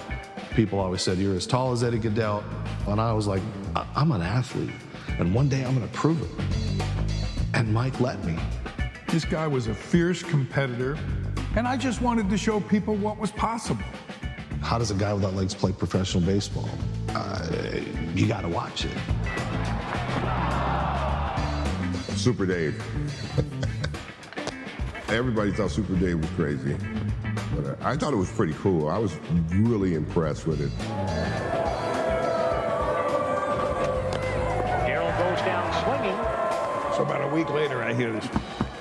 [0.55, 2.43] people always said, You're as tall as Eddie Gaedel.
[2.87, 3.41] And I was like,
[3.77, 4.71] I- I'm an athlete.
[5.19, 6.68] And one day I'm going to prove it.
[7.53, 8.37] And Mike let me.
[9.07, 10.97] This guy was a fierce competitor,
[11.55, 13.83] and I just wanted to show people what was possible.
[14.61, 16.69] How does a guy without legs play professional baseball?
[17.09, 17.79] Uh,
[18.13, 18.91] you got to watch it.
[22.15, 22.83] Super Dave.
[25.07, 26.75] Everybody thought Super Dave was crazy.
[27.55, 28.89] But uh, I thought it was pretty cool.
[28.89, 29.17] I was
[29.51, 30.71] really impressed with it.
[37.29, 38.27] A week later, I hear this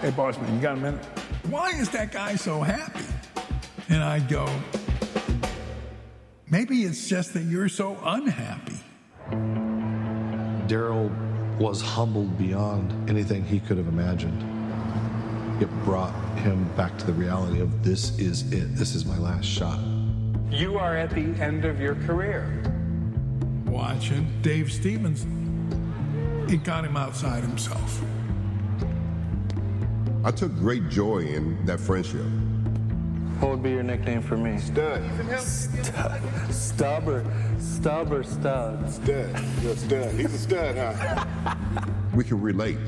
[0.00, 1.04] Hey, boss man, you got a minute?
[1.50, 3.04] Why is that guy so happy?
[3.90, 4.48] And I go,
[6.48, 8.78] Maybe it's just that you're so unhappy.
[10.66, 11.10] Darryl
[11.58, 14.42] was humbled beyond anything he could have imagined.
[15.62, 18.74] It brought him back to the reality of this is it.
[18.76, 19.78] This is my last shot.
[20.50, 22.62] You are at the end of your career.
[23.66, 25.26] Watching Dave Stevens,
[26.50, 28.02] it got him outside himself.
[30.24, 32.24] I took great joy in that friendship.
[33.38, 34.58] What would be your nickname for me?
[34.58, 35.02] Stud.
[35.38, 36.20] Stud.
[36.50, 37.24] Stubber.
[37.58, 38.90] Stubber stud.
[38.90, 39.44] Stud.
[39.62, 40.14] You're a stud.
[40.14, 41.24] He's a stud, huh?
[42.14, 42.78] We can relate.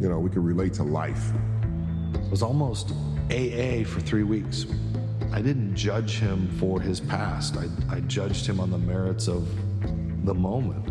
[0.00, 1.30] You know, we can relate to life.
[2.12, 2.90] It was almost
[3.30, 4.66] AA for three weeks.
[5.32, 7.56] I didn't judge him for his past.
[7.56, 9.48] I, I judged him on the merits of
[10.26, 10.86] the moment.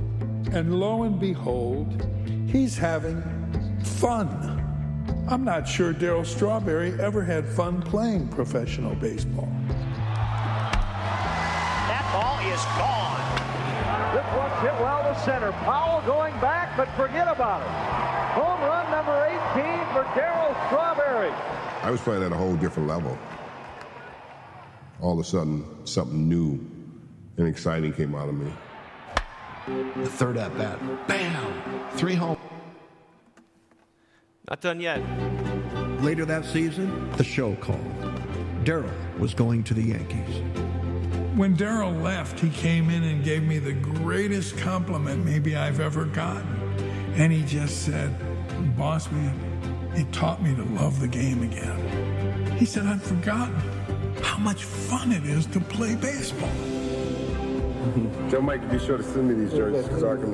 [0.51, 2.08] And lo and behold,
[2.47, 3.21] he's having
[3.84, 4.59] fun.
[5.30, 9.48] I'm not sure Darryl Strawberry ever had fun playing professional baseball.
[11.86, 13.22] That ball is gone.
[14.15, 15.52] This one's hit well to center.
[15.52, 17.68] Powell going back, but forget about it.
[18.42, 21.30] Home run number 18 for Darryl Strawberry.
[21.84, 23.15] I was playing at a whole different level.
[25.00, 26.60] All of a sudden, something new
[27.38, 28.52] and exciting came out of me.
[29.96, 32.36] The third at bat, bam, three home.
[34.49, 34.99] Not done yet.
[36.01, 37.79] Later that season, the show called.
[38.63, 40.41] Darryl was going to the Yankees.
[41.38, 46.05] When Darryl left, he came in and gave me the greatest compliment maybe I've ever
[46.05, 46.47] gotten.
[47.15, 48.12] And he just said,
[48.75, 49.39] Boss man,
[49.95, 52.57] it taught me to love the game again.
[52.57, 53.55] He said, I'd forgotten
[54.23, 56.49] how much fun it is to play baseball.
[58.31, 60.33] Tell Mike to be sure to send me these jerseys because I can,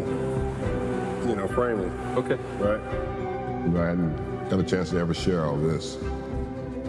[1.27, 2.17] you know, frame them.
[2.17, 2.35] Okay.
[2.59, 3.34] Right?
[3.73, 5.97] I hadn't got a chance to ever share all this.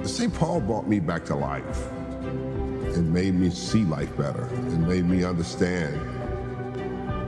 [0.05, 0.33] St.
[0.33, 1.89] Paul brought me back to life.
[2.85, 4.45] It made me see life better.
[4.45, 5.95] It made me understand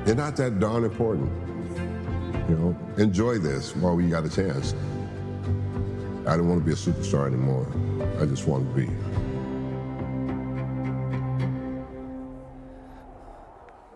[0.07, 1.31] they're not that darn important.
[2.49, 4.75] You know, enjoy this while we got a chance.
[6.27, 7.67] I don't want to be a superstar anymore.
[8.21, 8.89] I just want to be.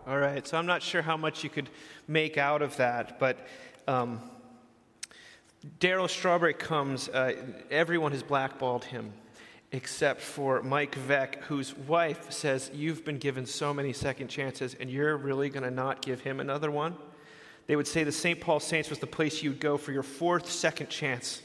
[0.06, 1.70] All right, so I'm not sure how much you could
[2.08, 3.38] make out of that, but
[3.88, 4.20] um,
[5.78, 7.34] Darryl Strawberry comes, uh,
[7.70, 9.12] everyone has blackballed him
[9.70, 14.90] except for Mike Veeck, whose wife says, You've been given so many second chances, and
[14.90, 16.94] you're really going to not give him another one?
[17.66, 18.40] They would say the St.
[18.40, 21.40] Paul Saints was the place you'd go for your fourth second chance.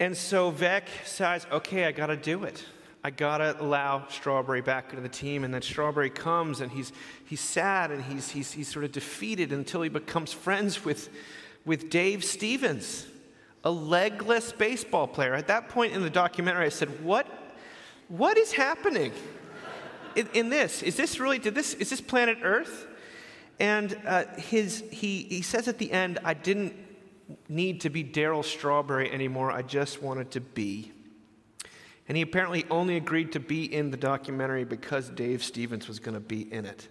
[0.00, 2.64] And so Veeck says, Okay, I got to do it.
[3.04, 5.42] I gotta allow Strawberry back into the team.
[5.42, 6.92] And then Strawberry comes and he's,
[7.24, 11.08] he's sad and he's, he's, he's sort of defeated until he becomes friends with,
[11.64, 13.06] with Dave Stevens,
[13.64, 15.34] a legless baseball player.
[15.34, 17.26] At that point in the documentary, I said, What,
[18.08, 19.12] what is happening
[20.16, 20.82] in, in this?
[20.82, 22.88] Is this really, did this, is this planet Earth?
[23.60, 26.74] And uh, his, he, he says at the end, I didn't
[27.48, 29.52] need to be Darryl Strawberry anymore.
[29.52, 30.92] I just wanted to be.
[32.08, 36.14] And he apparently only agreed to be in the documentary because Dave Stevens was going
[36.14, 36.88] to be in it.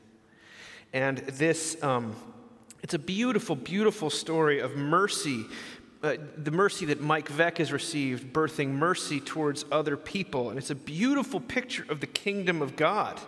[0.93, 2.15] And this, um,
[2.81, 5.45] it's a beautiful, beautiful story of mercy.
[6.01, 10.49] Uh, the mercy that Mike Veeck has received, birthing mercy towards other people.
[10.49, 13.19] And it's a beautiful picture of the kingdom of God,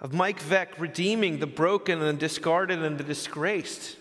[0.00, 3.96] of Mike Veeck redeeming the broken and the discarded and the disgraced,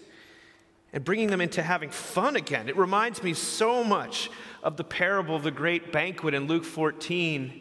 [0.93, 2.69] and bringing them into having fun again.
[2.69, 4.29] It reminds me so much
[4.63, 7.59] of the parable of the great banquet in Luke 14.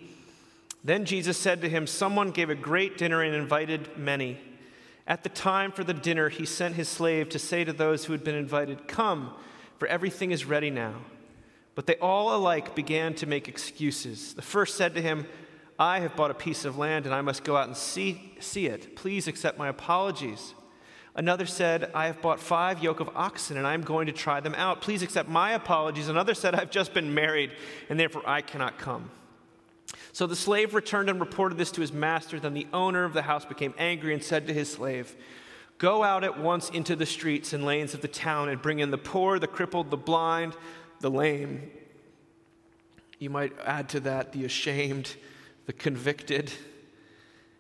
[0.84, 4.38] Then Jesus said to him, Someone gave a great dinner and invited many.
[5.12, 8.14] At the time for the dinner, he sent his slave to say to those who
[8.14, 9.34] had been invited, Come,
[9.76, 10.94] for everything is ready now.
[11.74, 14.32] But they all alike began to make excuses.
[14.32, 15.26] The first said to him,
[15.78, 18.68] I have bought a piece of land and I must go out and see, see
[18.68, 18.96] it.
[18.96, 20.54] Please accept my apologies.
[21.14, 24.54] Another said, I have bought five yoke of oxen and I'm going to try them
[24.54, 24.80] out.
[24.80, 26.08] Please accept my apologies.
[26.08, 27.50] Another said, I've just been married
[27.90, 29.10] and therefore I cannot come.
[30.12, 32.38] So the slave returned and reported this to his master.
[32.38, 35.16] Then the owner of the house became angry and said to his slave,
[35.78, 38.90] Go out at once into the streets and lanes of the town and bring in
[38.90, 40.54] the poor, the crippled, the blind,
[41.00, 41.70] the lame.
[43.18, 45.16] You might add to that the ashamed,
[45.66, 46.52] the convicted.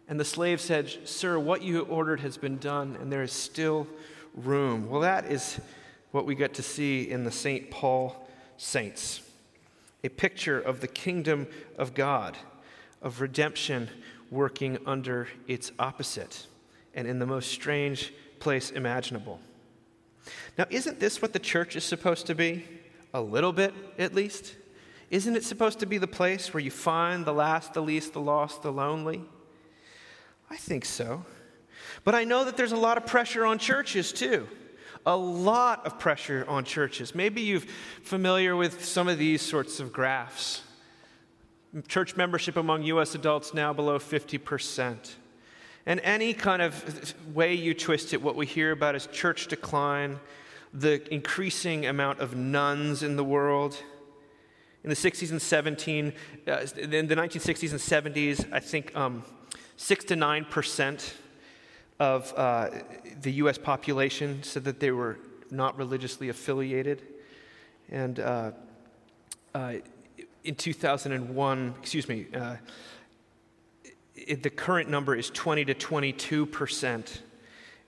[0.06, 3.86] And the slave said, Sir, what you ordered has been done, and there is still
[4.34, 4.90] room.
[4.90, 5.58] Well, that is
[6.10, 7.70] what we get to see in the St.
[7.70, 9.22] Paul saints
[10.04, 11.46] a picture of the kingdom
[11.78, 12.36] of God,
[13.00, 13.88] of redemption
[14.30, 16.46] working under its opposite
[16.94, 19.40] and in the most strange place imaginable.
[20.58, 22.64] Now, isn't this what the church is supposed to be?
[23.14, 24.56] A little bit, at least?
[25.10, 28.20] Isn't it supposed to be the place where you find the last, the least, the
[28.20, 29.22] lost, the lonely?
[30.50, 31.24] I think so.
[32.04, 34.48] But I know that there's a lot of pressure on churches too.
[35.04, 37.14] A lot of pressure on churches.
[37.14, 37.62] Maybe you're
[38.02, 40.62] familiar with some of these sorts of graphs.
[41.88, 43.14] Church membership among U.S.
[43.14, 45.14] adults now below 50%.
[45.86, 50.20] And any kind of way you twist it, what we hear about is church decline,
[50.72, 53.76] the increasing amount of nones in the world.
[54.84, 56.12] In the 60s and 17,
[56.46, 59.24] uh, in the 1960s and 70s, I think um,
[59.76, 61.14] 6 to 9 percent
[62.02, 62.68] of uh,
[63.20, 63.58] the U.S.
[63.58, 65.20] population said that they were
[65.52, 67.00] not religiously affiliated.
[67.90, 68.50] And uh,
[69.54, 69.74] uh,
[70.42, 72.56] in 2001, excuse me, uh,
[74.16, 77.22] it, the current number is 20 to 22 percent.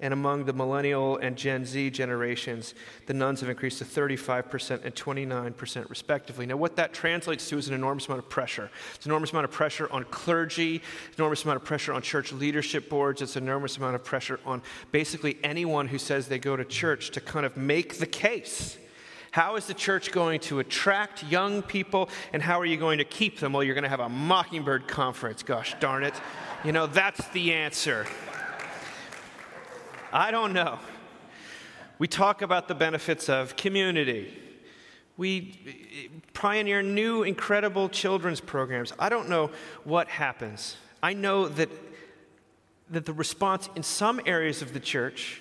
[0.00, 2.74] And among the millennial and Gen Z generations,
[3.06, 6.46] the nones have increased to 35% and 29% respectively.
[6.46, 8.70] Now, what that translates to is an enormous amount of pressure.
[8.94, 10.82] It's an enormous amount of pressure on clergy,
[11.16, 14.62] enormous amount of pressure on church leadership boards, it's an enormous amount of pressure on
[14.90, 18.78] basically anyone who says they go to church to kind of make the case.
[19.30, 23.04] How is the church going to attract young people, and how are you going to
[23.04, 23.52] keep them?
[23.52, 26.14] Well, you're going to have a Mockingbird conference, gosh darn it.
[26.62, 28.06] You know, that's the answer.
[30.14, 30.78] I don't know.
[31.98, 34.32] We talk about the benefits of community.
[35.16, 35.58] We
[36.34, 38.92] pioneer new, incredible children's programs.
[38.96, 39.50] I don't know
[39.82, 40.76] what happens.
[41.02, 41.68] I know that,
[42.90, 45.40] that the response in some areas of the church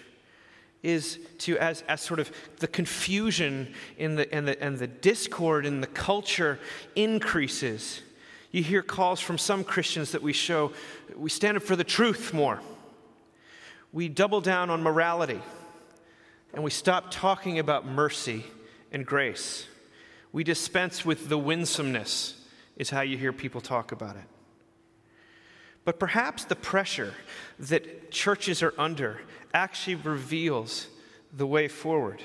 [0.81, 5.67] is to, as, as sort of the confusion in the, and, the, and the discord
[5.67, 6.59] in the culture
[6.95, 8.01] increases,
[8.49, 10.73] you hear calls from some Christians that we show
[11.15, 12.59] we stand up for the truth more.
[13.93, 15.39] We double down on morality
[16.53, 18.43] and we stop talking about mercy
[18.91, 19.67] and grace.
[20.31, 22.41] We dispense with the winsomeness,
[22.75, 24.23] is how you hear people talk about it.
[25.85, 27.13] But perhaps the pressure
[27.59, 29.21] that churches are under
[29.53, 30.87] actually reveals
[31.31, 32.21] the way forward.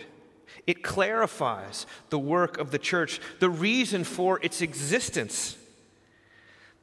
[0.66, 5.56] It clarifies the work of the church, the reason for its existence.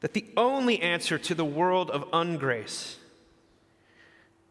[0.01, 2.97] That the only answer to the world of ungrace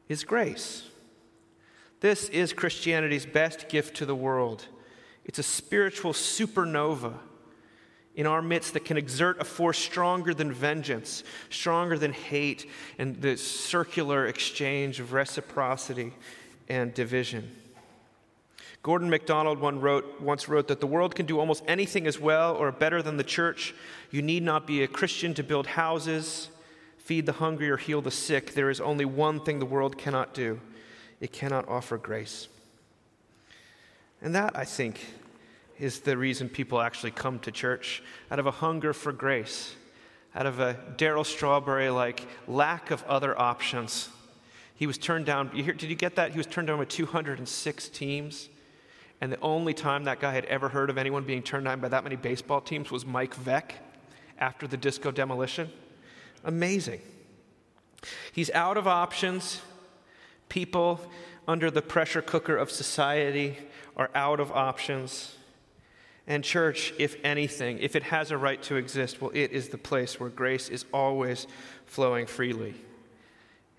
[0.08, 0.84] is grace.
[2.00, 4.66] This is Christianity's best gift to the world.
[5.24, 7.14] It's a spiritual supernova
[8.14, 13.20] in our midst that can exert a force stronger than vengeance, stronger than hate, and
[13.20, 16.12] the circular exchange of reciprocity
[16.68, 17.50] and division.
[18.82, 22.70] Gordon MacDonald wrote, once wrote that the world can do almost anything as well or
[22.70, 23.74] better than the church.
[24.10, 26.50] You need not be a Christian to build houses,
[27.04, 28.54] feed the hungry, or heal the sick.
[28.54, 30.60] There is only one thing the world cannot do
[31.20, 32.48] it cannot offer grace.
[34.20, 35.00] And that, I think,
[35.78, 39.74] is the reason people actually come to church out of a hunger for grace,
[40.34, 44.08] out of a Darryl Strawberry like lack of other options.
[44.74, 45.50] He was turned down.
[45.54, 46.32] You hear, did you get that?
[46.32, 48.48] He was turned down by 206 teams.
[49.20, 51.88] And the only time that guy had ever heard of anyone being turned down by
[51.88, 53.72] that many baseball teams was Mike Veeck
[54.38, 55.70] after the disco demolition.
[56.44, 57.00] Amazing.
[58.32, 59.60] He's out of options.
[60.48, 61.00] People
[61.48, 63.56] under the pressure cooker of society
[63.96, 65.36] are out of options.
[66.26, 69.78] And, church, if anything, if it has a right to exist, well, it is the
[69.78, 71.46] place where grace is always
[71.86, 72.74] flowing freely.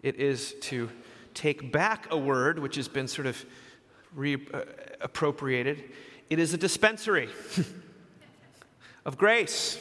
[0.03, 0.89] It is to
[1.33, 3.43] take back a word which has been sort of
[4.15, 5.93] reappropriated, uh,
[6.29, 7.29] it is a dispensary
[9.05, 9.79] of grace.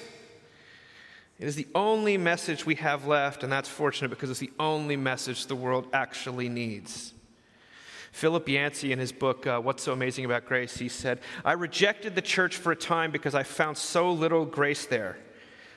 [1.45, 4.97] It is the only message we have left, and that's fortunate because it's the only
[4.97, 7.12] message the world actually needs.
[8.12, 12.14] Philip Yancey, in his book, uh, What's So Amazing About Grace, he said, I rejected
[12.14, 15.18] the church for a time because I found so little grace there.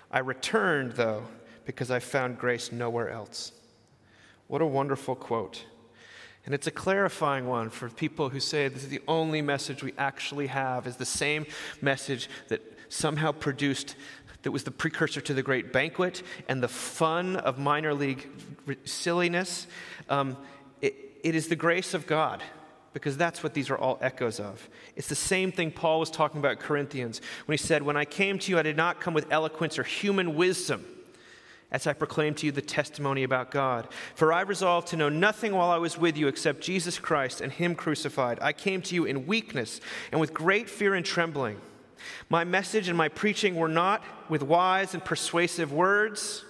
[0.09, 1.23] I returned, though,
[1.65, 3.51] because I found grace nowhere else.
[4.47, 5.65] What a wonderful quote.
[6.45, 9.93] And it's a clarifying one for people who say this is the only message we
[9.97, 11.45] actually have, is the same
[11.81, 13.97] message that somehow produced
[14.47, 18.29] that was the precursor to the great banquet and the fun of minor league
[18.85, 19.67] silliness.
[20.07, 20.37] Um,
[20.81, 22.41] it, it is the grace of God
[22.93, 24.69] because that's what these are all echoes of.
[24.95, 28.39] It's the same thing Paul was talking about Corinthians when he said, When I came
[28.39, 30.85] to you, I did not come with eloquence or human wisdom
[31.69, 33.89] as I proclaimed to you the testimony about God.
[34.15, 37.51] For I resolved to know nothing while I was with you except Jesus Christ and
[37.51, 38.39] Him crucified.
[38.41, 39.81] I came to you in weakness
[40.13, 41.59] and with great fear and trembling.
[42.29, 46.43] My message and my preaching were not with wise and persuasive words.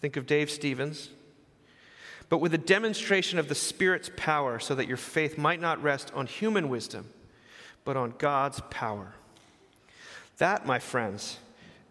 [0.00, 1.10] Think of Dave Stevens.
[2.28, 6.12] But with a demonstration of the Spirit's power, so that your faith might not rest
[6.14, 7.06] on human wisdom,
[7.84, 9.14] but on God's power.
[10.38, 11.38] That, my friends,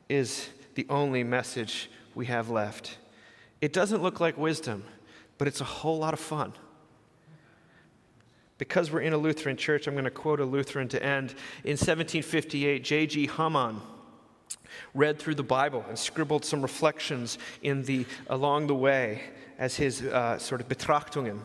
[0.09, 2.97] is the only message we have left.
[3.61, 4.83] It doesn't look like wisdom,
[5.37, 6.53] but it's a whole lot of fun.
[8.57, 11.31] Because we're in a Lutheran church, I'm going to quote a Lutheran to end.
[11.63, 13.27] In 1758, J.G.
[13.27, 13.81] Hamann
[14.93, 19.21] read through the Bible and scribbled some reflections in the, along the way
[19.57, 21.39] as his uh, sort of Betrachtungen.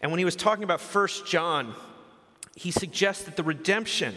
[0.00, 1.74] And when he was talking about 1 John,
[2.54, 4.14] he suggests that the redemption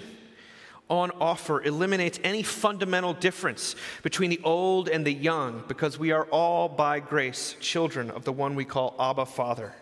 [0.89, 6.25] on offer eliminates any fundamental difference between the old and the young because we are
[6.25, 9.73] all by grace children of the one we call Abba Father.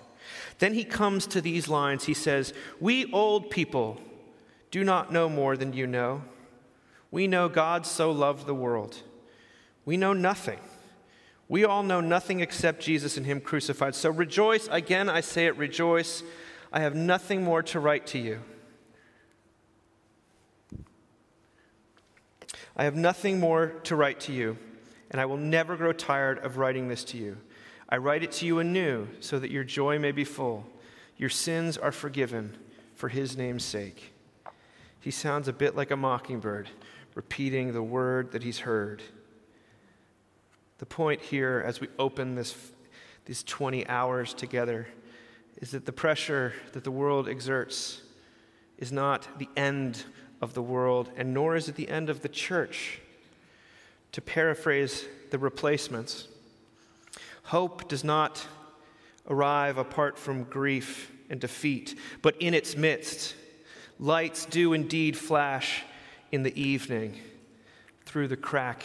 [0.61, 2.03] Then he comes to these lines.
[2.03, 3.99] He says, We old people
[4.69, 6.21] do not know more than you know.
[7.09, 8.97] We know God so loved the world.
[9.85, 10.59] We know nothing.
[11.49, 13.95] We all know nothing except Jesus and Him crucified.
[13.95, 14.69] So rejoice.
[14.69, 16.21] Again, I say it, rejoice.
[16.71, 18.41] I have nothing more to write to you.
[22.77, 24.59] I have nothing more to write to you,
[25.09, 27.37] and I will never grow tired of writing this to you.
[27.91, 30.65] I write it to you anew so that your joy may be full.
[31.17, 32.57] Your sins are forgiven
[32.95, 34.13] for his name's sake.
[35.01, 36.69] He sounds a bit like a mockingbird,
[37.15, 39.03] repeating the word that he's heard.
[40.77, 42.55] The point here, as we open this,
[43.25, 44.87] these 20 hours together
[45.57, 48.01] is that the pressure that the world exerts
[48.77, 50.05] is not the end
[50.41, 53.01] of the world, and nor is it the end of the church.
[54.13, 56.27] To paraphrase the replacements,
[57.43, 58.45] hope does not
[59.29, 63.35] arrive apart from grief and defeat, but in its midst,
[63.99, 65.83] lights do indeed flash
[66.31, 67.17] in the evening
[68.05, 68.83] through the crack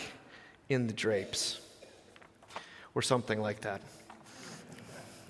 [0.68, 1.60] in the drapes,
[2.94, 3.80] or something like that.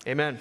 [0.07, 0.39] Amen.